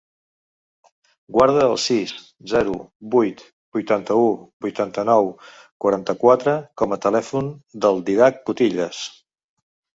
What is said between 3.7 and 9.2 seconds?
vuitanta-u, vuitanta-nou, quaranta-quatre com a telèfon del Dídac Cutillas.